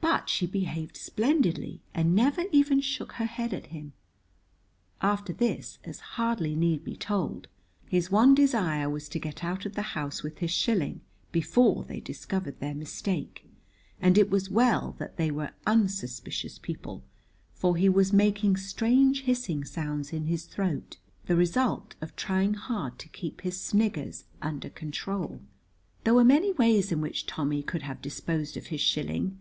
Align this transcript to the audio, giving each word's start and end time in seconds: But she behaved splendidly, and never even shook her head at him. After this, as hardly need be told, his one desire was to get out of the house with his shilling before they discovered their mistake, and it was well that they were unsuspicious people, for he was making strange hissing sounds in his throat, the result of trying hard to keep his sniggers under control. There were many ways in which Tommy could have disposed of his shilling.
But 0.00 0.28
she 0.28 0.46
behaved 0.46 0.96
splendidly, 0.96 1.80
and 1.94 2.14
never 2.14 2.42
even 2.50 2.80
shook 2.80 3.12
her 3.12 3.24
head 3.24 3.54
at 3.54 3.66
him. 3.66 3.92
After 5.00 5.32
this, 5.32 5.78
as 5.84 6.00
hardly 6.00 6.56
need 6.56 6.82
be 6.82 6.96
told, 6.96 7.46
his 7.86 8.10
one 8.10 8.34
desire 8.34 8.90
was 8.90 9.08
to 9.10 9.20
get 9.20 9.44
out 9.44 9.64
of 9.64 9.74
the 9.74 9.82
house 9.96 10.24
with 10.24 10.38
his 10.38 10.50
shilling 10.50 11.02
before 11.30 11.84
they 11.84 12.00
discovered 12.00 12.58
their 12.58 12.74
mistake, 12.74 13.48
and 14.00 14.18
it 14.18 14.28
was 14.28 14.50
well 14.50 14.96
that 14.98 15.16
they 15.18 15.30
were 15.30 15.52
unsuspicious 15.68 16.58
people, 16.58 17.04
for 17.54 17.76
he 17.76 17.88
was 17.88 18.12
making 18.12 18.56
strange 18.56 19.22
hissing 19.22 19.64
sounds 19.64 20.12
in 20.12 20.26
his 20.26 20.44
throat, 20.46 20.98
the 21.26 21.36
result 21.36 21.94
of 22.00 22.14
trying 22.16 22.54
hard 22.54 22.98
to 22.98 23.08
keep 23.08 23.42
his 23.42 23.60
sniggers 23.60 24.24
under 24.40 24.68
control. 24.68 25.40
There 26.02 26.14
were 26.14 26.24
many 26.24 26.52
ways 26.52 26.90
in 26.90 27.00
which 27.00 27.26
Tommy 27.26 27.62
could 27.62 27.82
have 27.82 28.02
disposed 28.02 28.56
of 28.56 28.66
his 28.66 28.80
shilling. 28.80 29.38